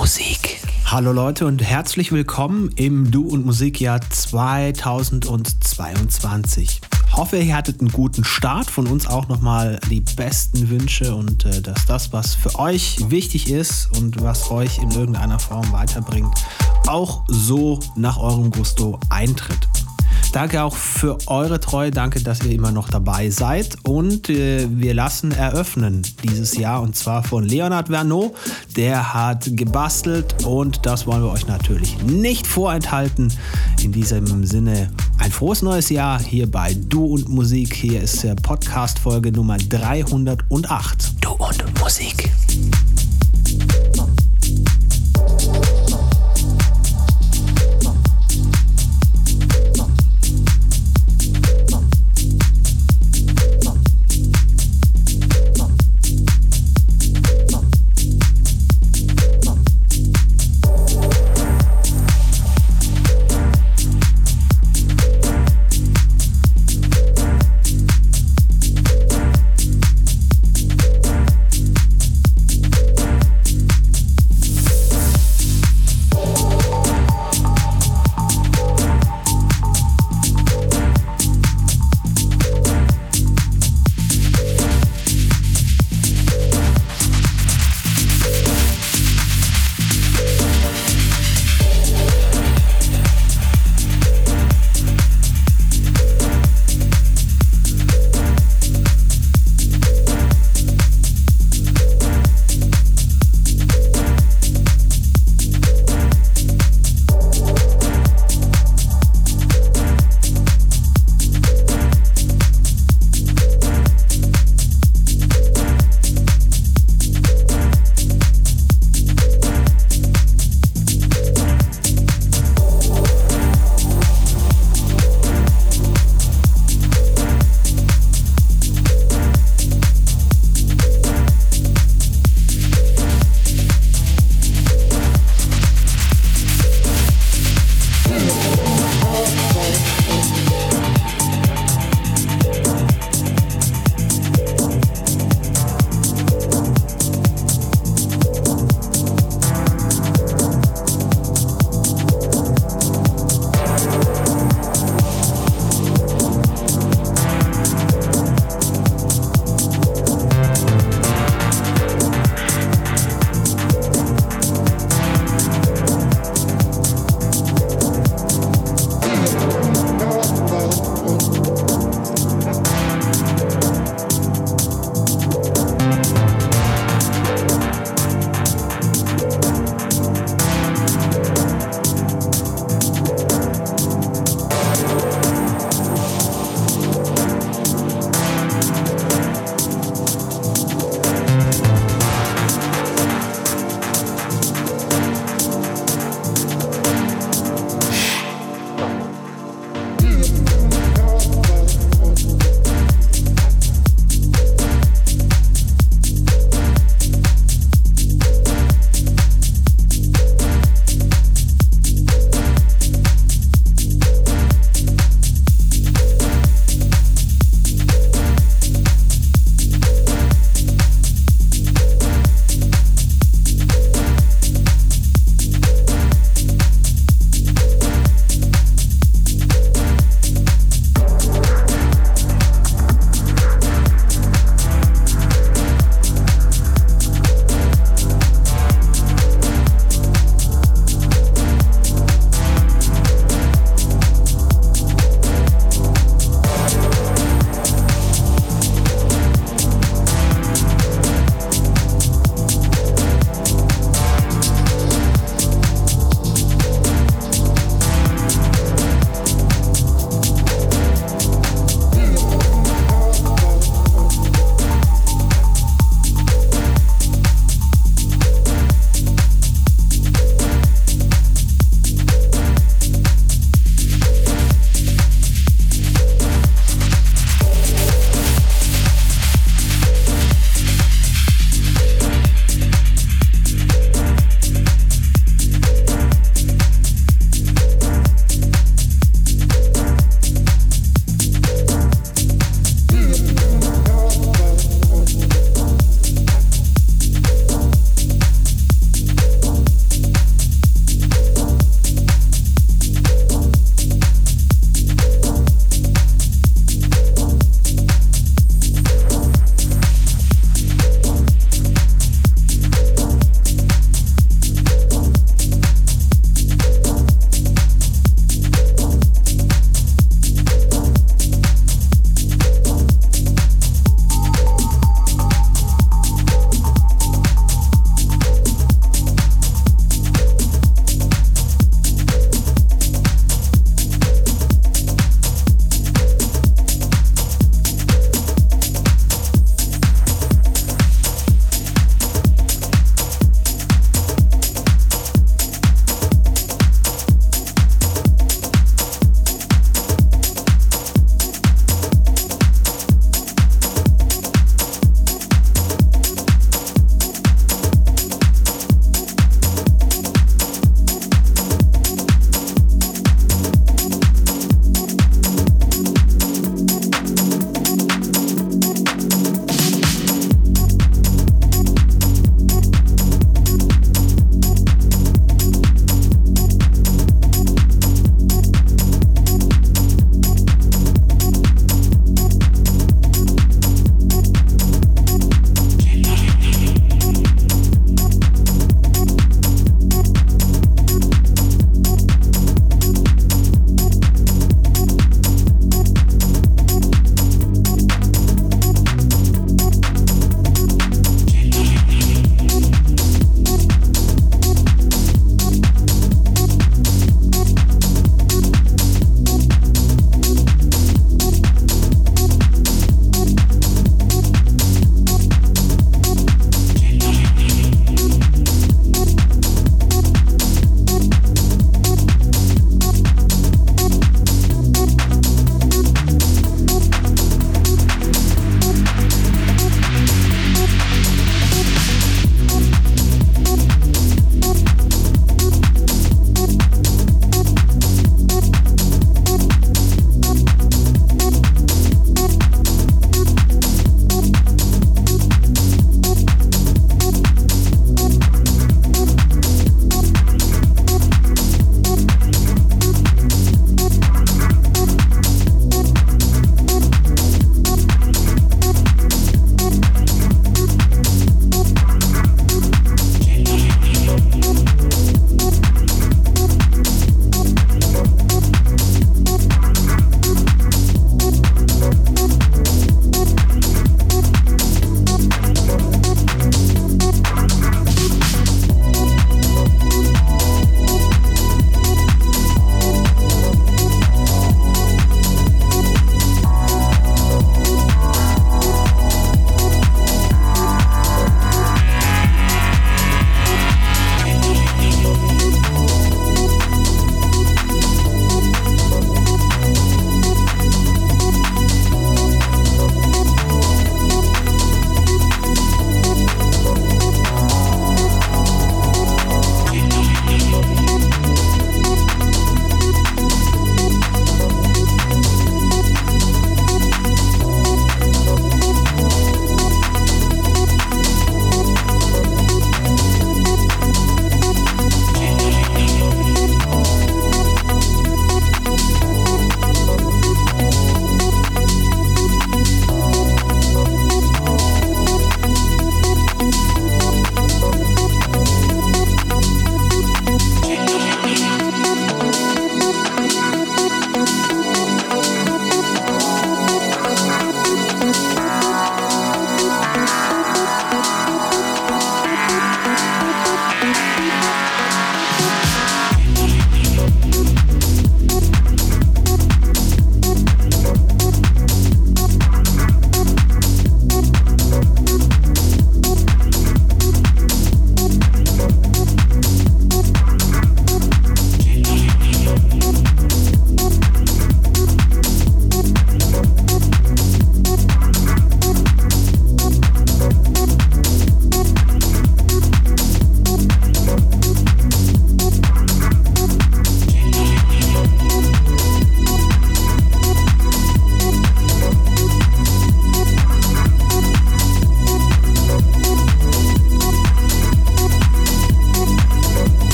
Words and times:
Musik. 0.00 0.58
Hallo 0.86 1.12
Leute 1.12 1.44
und 1.44 1.62
herzlich 1.62 2.10
willkommen 2.10 2.70
im 2.76 3.10
Du 3.10 3.28
und 3.28 3.44
Musikjahr 3.44 4.00
2022. 4.00 6.80
Hoffe, 7.12 7.36
ihr 7.36 7.54
hattet 7.54 7.80
einen 7.80 7.92
guten 7.92 8.24
Start. 8.24 8.70
Von 8.70 8.86
uns 8.86 9.06
auch 9.06 9.28
nochmal 9.28 9.78
die 9.90 10.00
besten 10.00 10.70
Wünsche 10.70 11.14
und 11.14 11.44
äh, 11.44 11.60
dass 11.60 11.84
das, 11.84 12.14
was 12.14 12.34
für 12.34 12.58
euch 12.58 13.10
wichtig 13.10 13.50
ist 13.50 13.94
und 13.98 14.22
was 14.22 14.50
euch 14.50 14.78
in 14.78 14.90
irgendeiner 14.90 15.38
Form 15.38 15.70
weiterbringt, 15.70 16.32
auch 16.86 17.24
so 17.28 17.78
nach 17.94 18.16
eurem 18.16 18.50
Gusto 18.50 18.98
eintritt. 19.10 19.68
Danke 20.32 20.62
auch 20.62 20.76
für 20.76 21.18
eure 21.26 21.58
Treue. 21.58 21.90
Danke, 21.90 22.22
dass 22.22 22.42
ihr 22.44 22.52
immer 22.52 22.70
noch 22.70 22.88
dabei 22.88 23.30
seid. 23.30 23.76
Und 23.82 24.30
äh, 24.30 24.66
wir 24.70 24.94
lassen 24.94 25.32
eröffnen 25.32 26.06
dieses 26.22 26.56
Jahr 26.56 26.82
und 26.82 26.94
zwar 26.94 27.24
von 27.24 27.44
Leonard 27.44 27.88
Vernot. 27.88 28.32
Der 28.76 29.12
hat 29.12 29.48
gebastelt 29.56 30.44
und 30.44 30.86
das 30.86 31.06
wollen 31.06 31.22
wir 31.22 31.32
euch 31.32 31.48
natürlich 31.48 32.00
nicht 32.02 32.46
vorenthalten. 32.46 33.32
In 33.82 33.90
diesem 33.90 34.46
Sinne 34.46 34.90
ein 35.18 35.32
frohes 35.32 35.62
neues 35.62 35.90
Jahr 35.90 36.20
hier 36.22 36.48
bei 36.48 36.74
Du 36.74 37.04
und 37.04 37.28
Musik. 37.28 37.74
Hier 37.74 38.00
ist 38.00 38.22
der 38.22 38.36
Podcast-Folge 38.36 39.32
Nummer 39.32 39.58
308. 39.58 41.14
Du 41.20 41.30
und 41.32 41.80
Musik. 41.80 42.30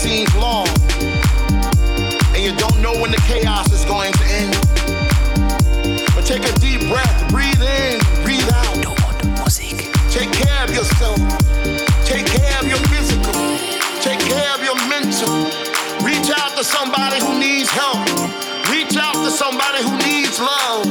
seems 0.00 0.34
long, 0.34 0.66
and 2.32 2.40
you 2.40 2.56
don't 2.56 2.80
know 2.80 2.96
when 2.96 3.10
the 3.10 3.20
chaos 3.28 3.70
is 3.70 3.84
going 3.84 4.10
to 4.14 4.24
end. 4.32 4.56
But 6.16 6.24
take 6.24 6.40
a 6.40 6.52
deep 6.58 6.88
breath, 6.88 7.28
breathe 7.28 7.60
in, 7.60 8.00
breathe 8.24 8.48
out. 8.48 8.80
Take 10.08 10.32
care 10.32 10.64
of 10.64 10.70
yourself. 10.72 11.20
Take 12.08 12.24
care 12.24 12.56
of 12.60 12.66
your 12.66 12.80
physical. 12.88 13.36
Take 14.00 14.20
care 14.24 14.50
of 14.56 14.64
your 14.64 14.74
mental. 14.88 15.28
Reach 16.00 16.32
out 16.32 16.56
to 16.56 16.64
somebody 16.64 17.20
who 17.20 17.38
needs 17.38 17.68
help. 17.68 18.00
Reach 18.72 18.96
out 18.96 19.20
to 19.20 19.30
somebody 19.30 19.84
who 19.84 19.92
needs 20.00 20.40
love. 20.40 20.88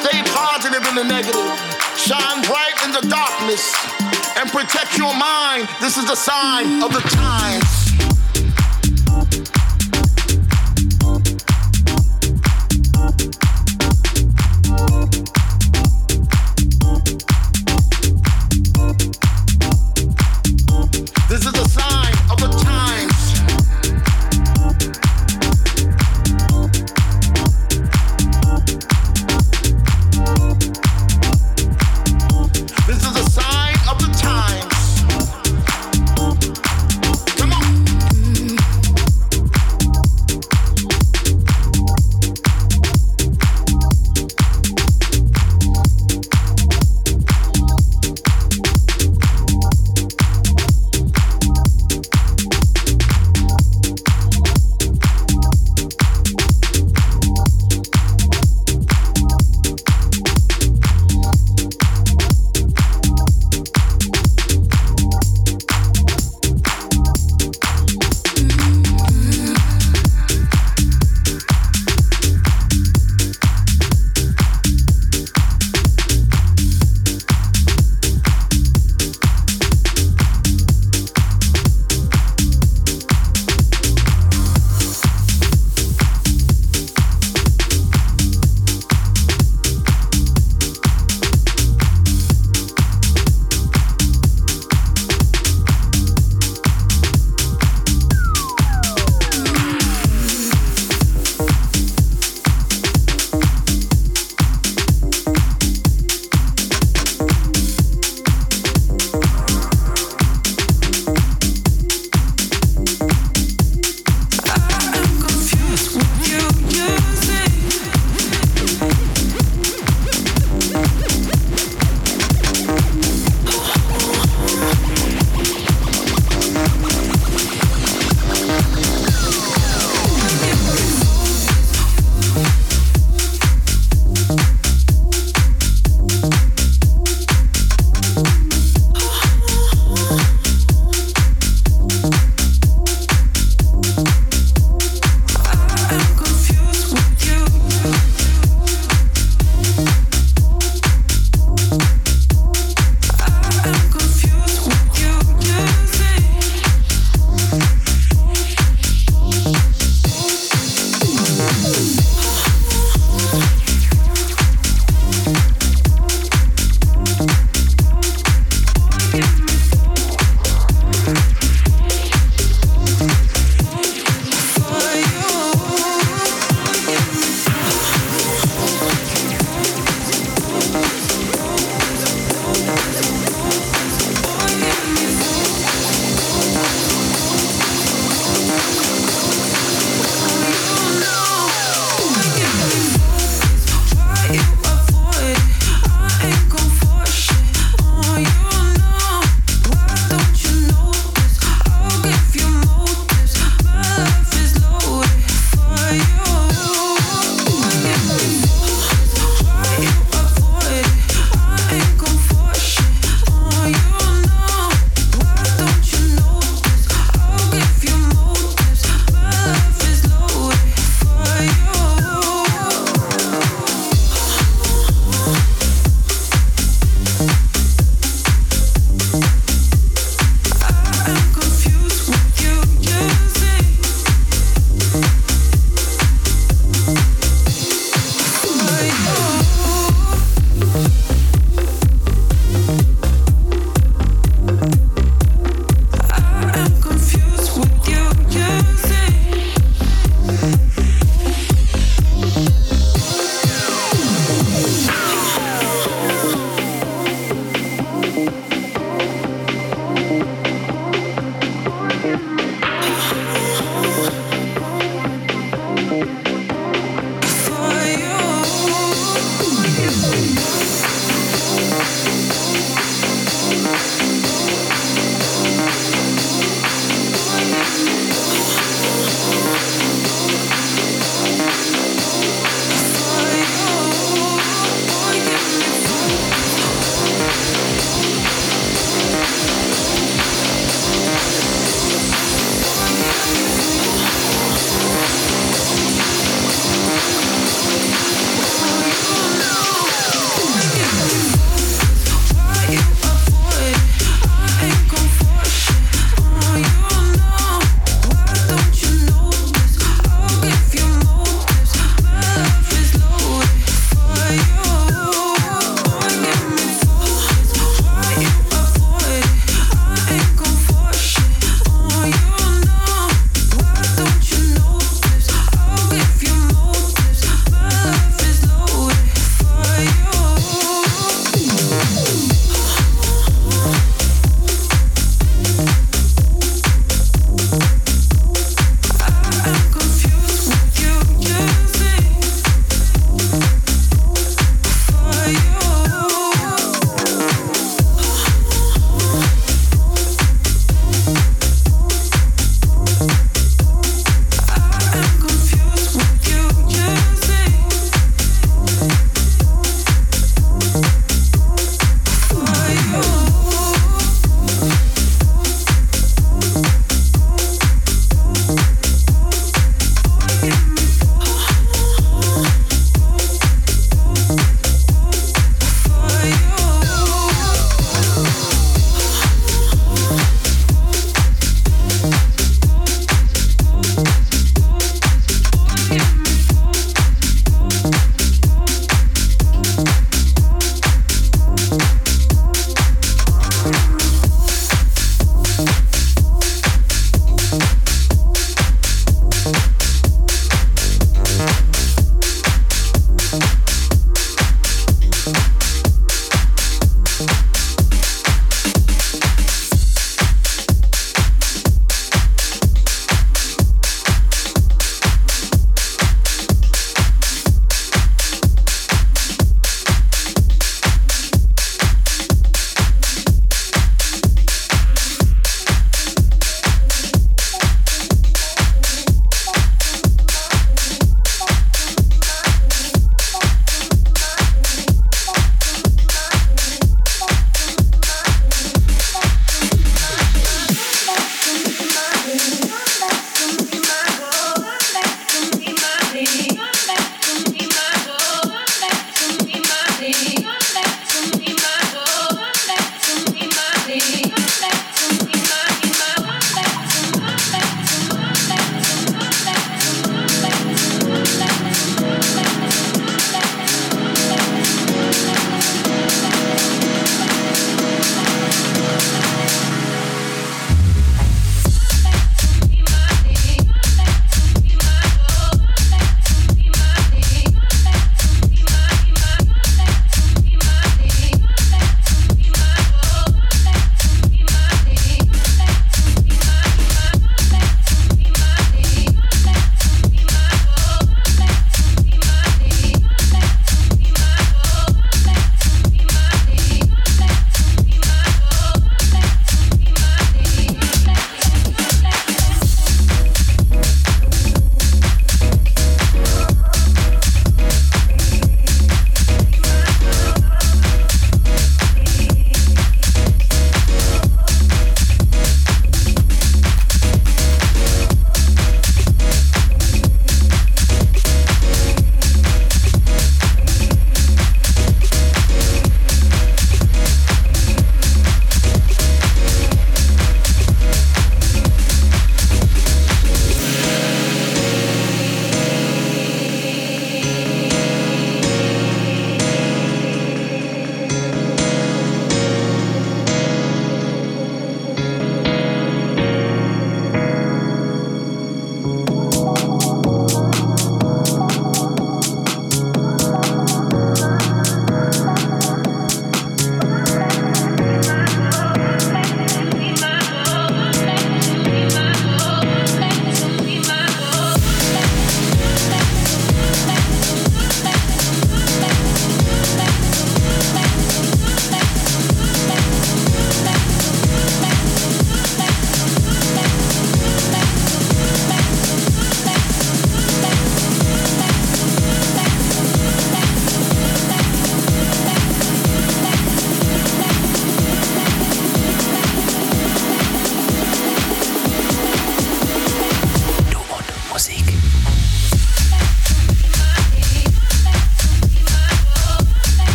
Stay 0.00 0.24
positive 0.32 0.80
in 0.88 0.94
the 0.94 1.04
negative. 1.04 1.52
Shine 2.00 2.40
bright 2.48 2.80
in 2.84 2.92
the 2.96 3.04
darkness. 3.12 3.60
And 4.40 4.48
protect 4.48 4.96
your 4.96 5.12
mind. 5.12 5.68
This 5.82 5.98
is 5.98 6.06
the 6.06 6.16
sign 6.16 6.82
of 6.82 6.94
the 6.94 7.00
times. 7.12 7.81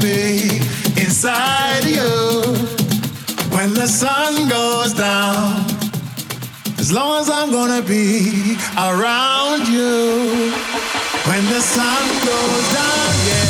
Be 0.00 0.58
inside 1.00 1.84
you 1.84 2.42
when 3.50 3.74
the 3.74 3.86
sun 3.86 4.48
goes 4.48 4.92
down. 4.94 5.64
As 6.78 6.92
long 6.92 7.20
as 7.20 7.30
I'm 7.30 7.50
gonna 7.50 7.82
be 7.82 8.56
around 8.76 9.68
you 9.68 10.52
when 11.28 11.44
the 11.46 11.60
sun 11.60 12.08
goes 12.24 12.74
down, 12.74 13.14
yeah. 13.28 13.47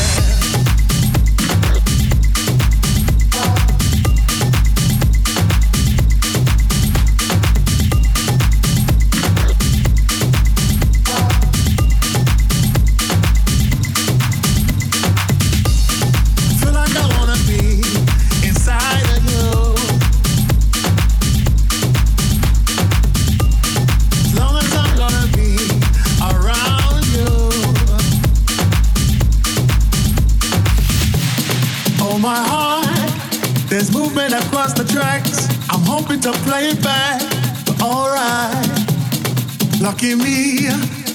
Lucky 40.00 40.14
me, 40.14 40.68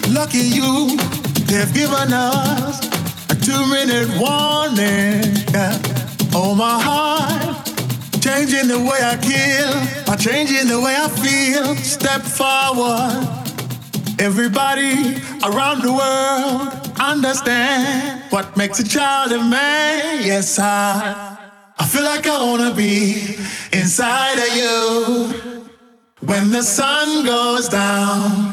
lucky 0.10 0.40
you, 0.40 0.98
they've 1.48 1.74
given 1.74 2.12
us 2.12 2.86
a 3.30 3.36
two 3.36 3.66
minute 3.68 4.10
warning. 4.20 5.24
Oh, 6.36 6.54
my 6.54 6.82
heart, 6.84 7.66
changing 8.20 8.68
the 8.68 8.78
way 8.80 9.00
I 9.02 9.16
kill, 9.22 10.04
by 10.06 10.18
changing 10.18 10.68
the 10.68 10.82
way 10.82 10.98
I 10.98 11.08
feel. 11.08 11.78
Step 11.78 12.24
forward. 12.24 13.26
Everybody 14.20 15.16
around 15.46 15.82
the 15.84 15.94
world 15.94 16.92
understand 17.00 18.22
what 18.34 18.58
makes 18.58 18.82
a 18.82 18.84
child 18.86 19.32
a 19.32 19.42
man. 19.42 20.26
Yes, 20.26 20.60
I. 20.60 21.38
I 21.80 21.86
feel 21.86 22.04
like 22.04 22.28
I 22.28 22.38
wanna 22.44 22.76
be 22.76 23.38
inside 23.72 24.40
of 24.40 24.58
you 24.58 25.64
when 26.20 26.52
the 26.52 26.64
sun 26.64 27.26
goes 27.26 27.70
down. 27.70 28.53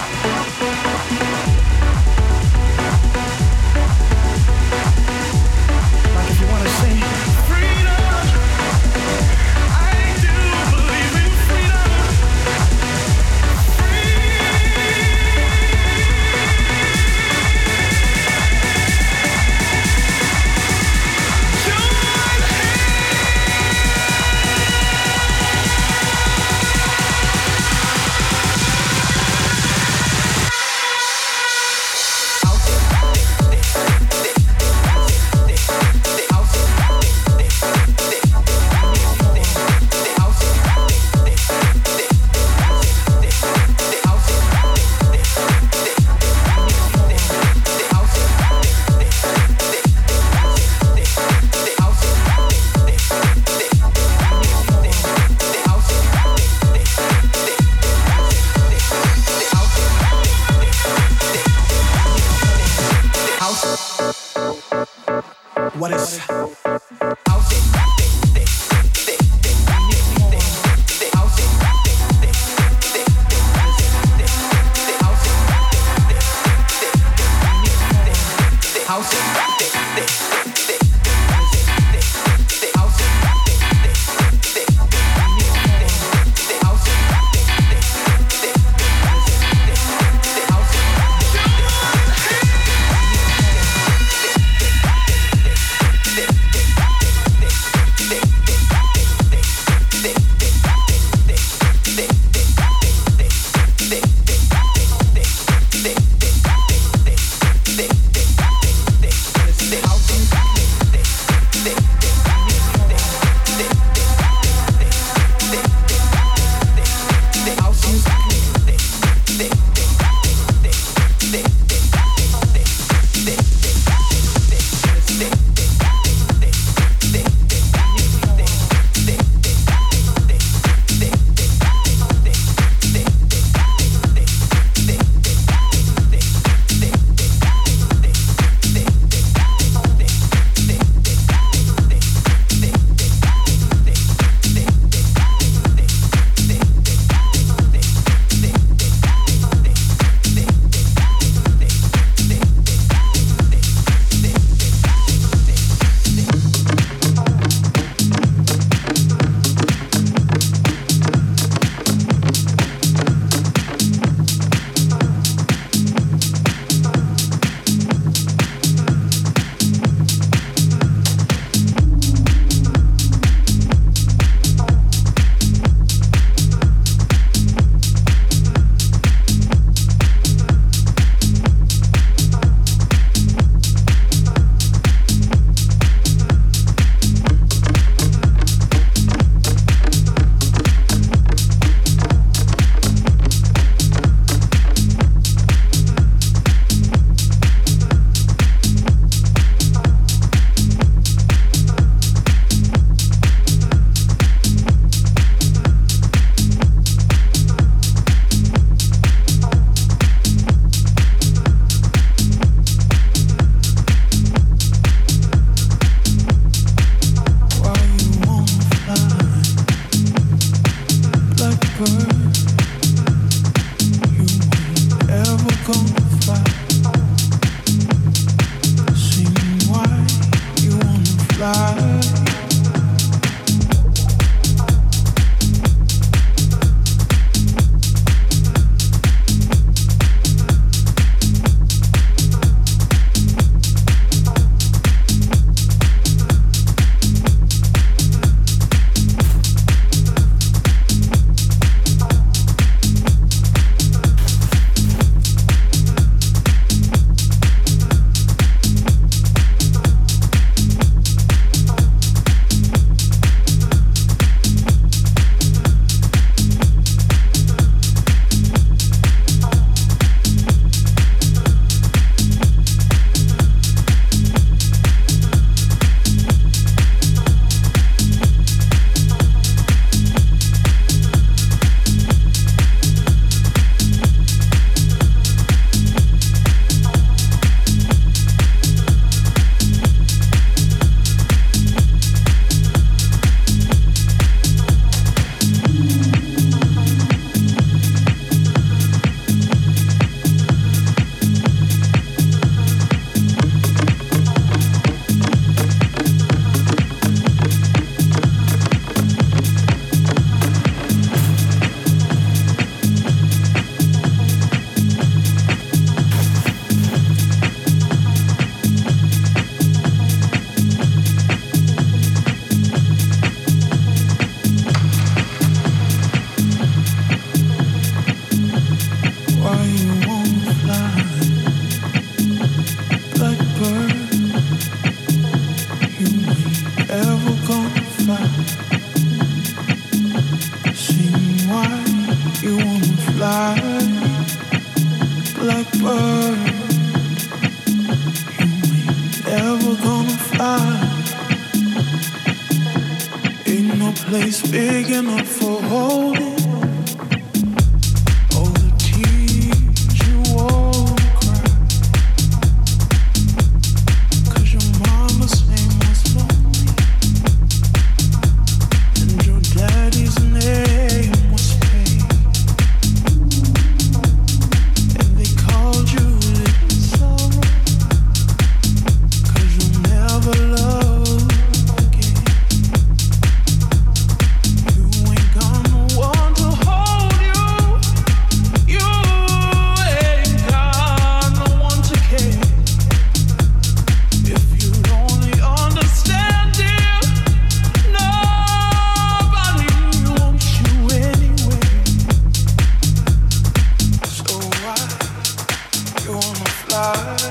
far 406.71 407.30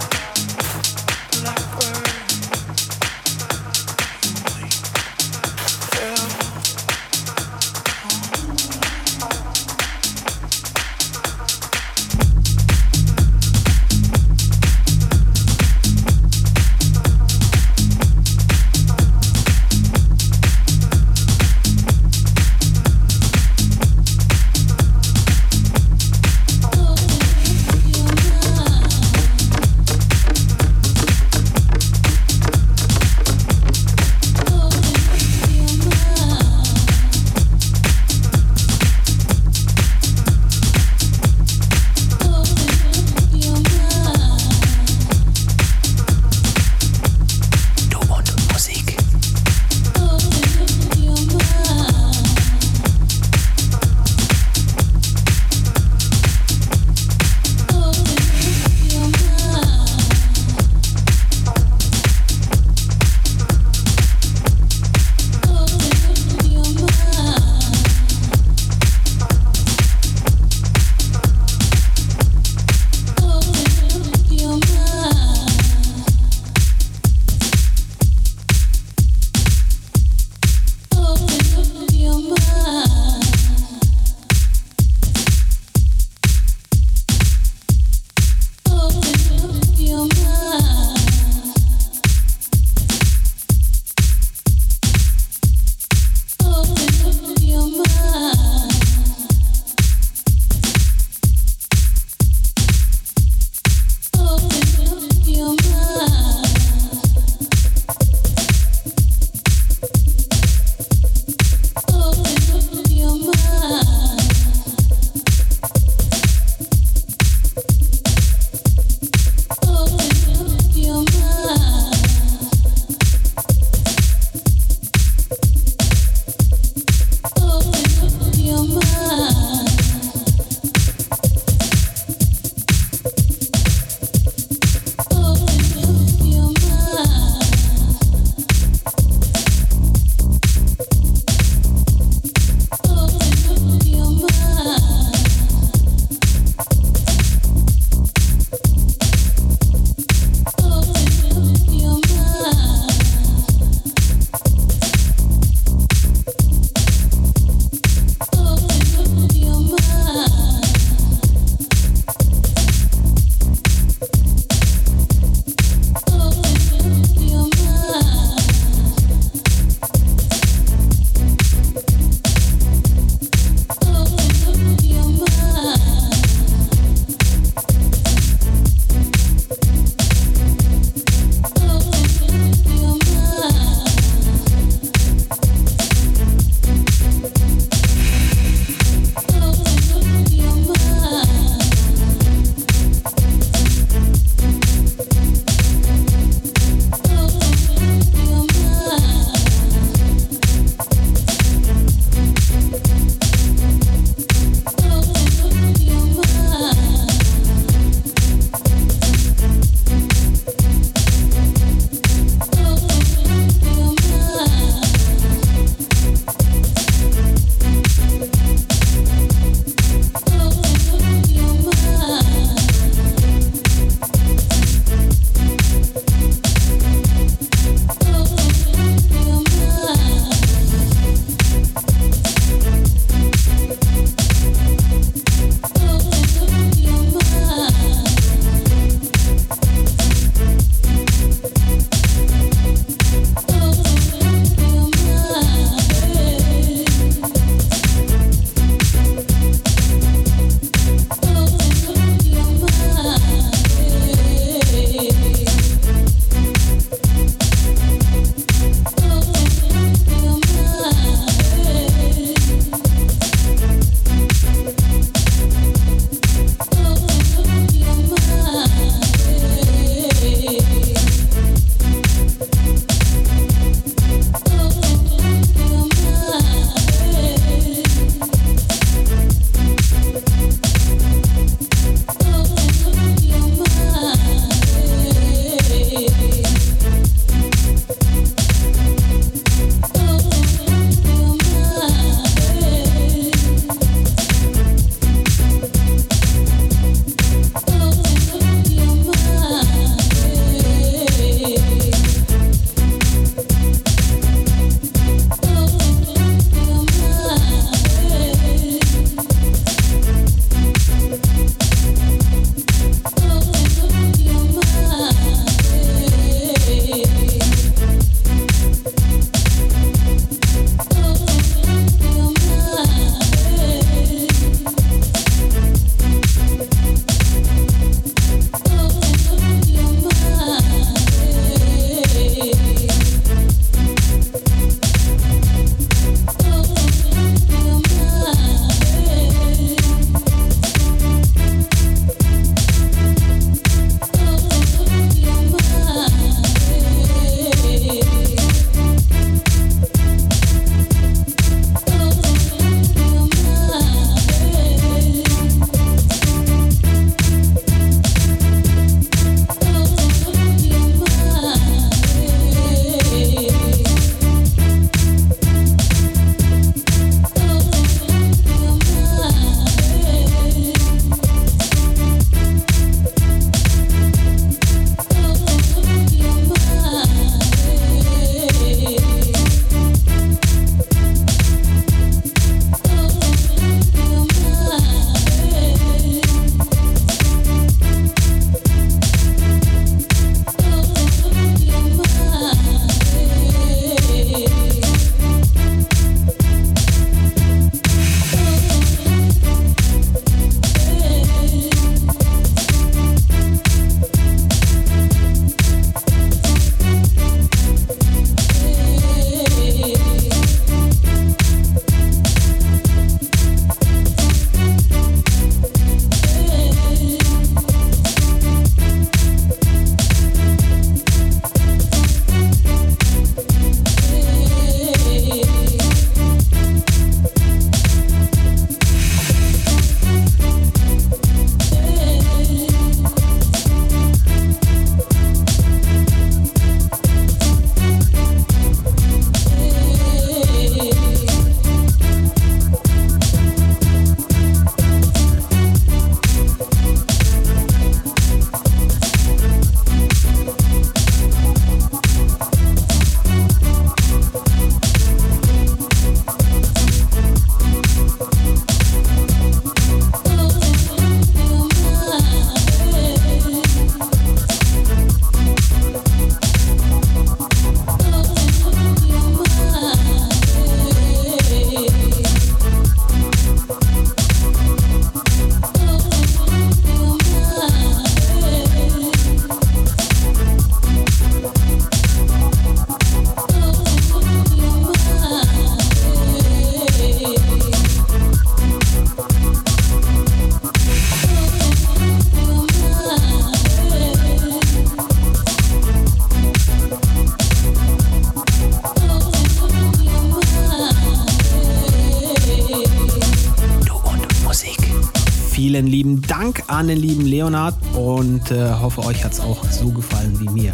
an 506.81 506.89
den 506.89 506.97
lieben 506.97 507.27
Leonard 507.27 507.75
und 507.95 508.51
äh, 508.51 508.73
hoffe, 508.73 509.05
euch 509.05 509.23
hat 509.23 509.33
es 509.33 509.41
auch 509.41 509.63
so 509.67 509.91
gefallen 509.91 510.41
wie 510.41 510.49
mir. 510.49 510.73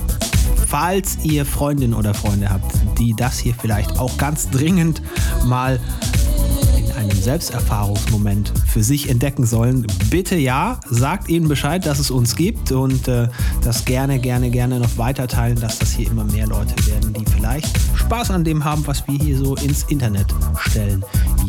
Falls 0.69 1.19
ihr 1.25 1.45
Freundinnen 1.45 1.95
oder 1.95 2.15
Freunde 2.15 2.49
habt, 2.49 2.73
die 2.97 3.13
das 3.17 3.41
hier 3.41 3.55
vielleicht 3.61 3.99
auch 3.99 4.17
ganz 4.17 4.49
dringend 4.49 5.03
mal 5.47 5.81
einen 6.97 7.11
Selbsterfahrungsmoment 7.11 8.53
für 8.67 8.85
sich 8.85 9.11
entdecken 9.11 9.47
sollen, 9.47 9.85
bitte 10.09 10.37
ja, 10.37 10.79
sagt 10.89 11.29
ihnen 11.29 11.49
Bescheid, 11.49 11.85
dass 11.85 11.99
es 11.99 12.13
uns 12.13 12.37
gibt 12.37 12.71
und 12.71 13.09
äh, 13.09 13.27
das 13.63 13.85
gerne, 13.85 14.21
gerne, 14.21 14.51
gerne 14.51 14.79
noch 14.79 14.97
weiter 14.99 15.27
teilen, 15.27 15.61
dass 15.61 15.81
das 15.81 15.91
hier 15.91 16.09
immer 16.09 16.25
mehr 16.25 16.47
Leute 16.47 16.75
werden, 16.87 17.15
die 17.15 17.25
vielleicht 17.33 17.77
Spaß 17.97 18.31
an 18.31 18.45
dem 18.45 18.65
haben, 18.65 18.87
was 18.87 19.05
wir 19.09 19.19
hier 19.19 19.37
so 19.37 19.57
ins 19.57 19.83
Internet 19.89 20.33
stellen 20.61 21.05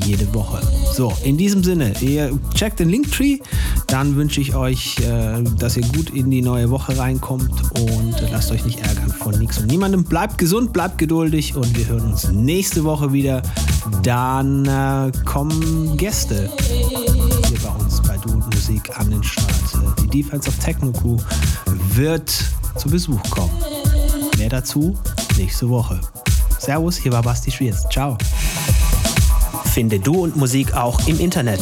jede 0.06 0.34
Woche. 0.34 0.62
So, 0.94 1.14
in 1.24 1.38
diesem 1.38 1.64
Sinne, 1.64 1.94
ihr 2.02 2.38
checkt 2.54 2.80
den 2.80 2.90
Linktree, 2.90 3.40
dann 3.88 4.16
wünsche 4.18 4.42
ich 4.42 4.56
euch, 4.56 4.98
äh, 5.00 5.42
dass 5.58 5.78
ihr 5.78 5.84
gut 5.88 6.10
in 6.10 6.30
die 6.30 6.42
neue 6.42 6.70
Woche 6.70 6.98
reinkommt 6.98 7.52
und 7.80 8.16
lasst 8.32 8.52
euch 8.52 8.66
nicht 8.66 8.80
ärgern 8.82 9.10
von 9.10 9.40
nichts 9.40 9.58
und 9.60 9.68
niemandem. 9.68 10.04
Bleibt 10.04 10.38
gesund, 10.38 10.74
bleibt 10.74 10.98
geduldig 10.98 11.56
und 11.56 11.76
wir 11.78 11.88
hören 11.88 12.12
uns 12.12 12.30
nächste 12.32 12.84
Woche 12.84 13.14
wieder. 13.14 13.42
Dann 14.04 14.66
äh, 14.66 15.12
kommen 15.26 15.96
Gäste 15.98 16.50
hier 17.48 17.60
bei 17.60 17.70
uns 17.82 18.02
bei 18.02 18.18
Du 18.18 18.34
und 18.34 18.54
Musik 18.54 18.98
an 19.00 19.10
den 19.10 19.24
Start. 19.24 19.48
Die 20.02 20.08
Defense 20.08 20.50
of 20.50 20.58
Techno 20.58 20.92
Crew 20.92 21.18
wird 21.94 22.32
zu 22.76 22.90
Besuch 22.90 23.22
kommen. 23.30 23.52
Mehr 24.38 24.50
dazu 24.50 24.98
nächste 25.38 25.70
Woche. 25.70 26.00
Servus, 26.60 26.98
hier 26.98 27.14
war 27.14 27.22
Basti 27.22 27.52
Schwierz. 27.52 27.84
Ciao. 27.90 28.18
Finde 29.74 30.00
Du 30.00 30.24
und 30.24 30.36
Musik 30.36 30.74
auch 30.74 31.00
im 31.08 31.20
Internet. 31.20 31.62